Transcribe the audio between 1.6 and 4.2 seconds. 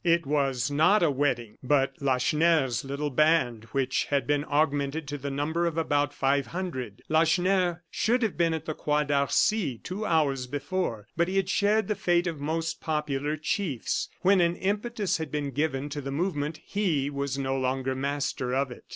but Lacheneur's little band, which